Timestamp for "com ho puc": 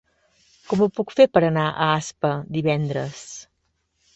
0.71-1.13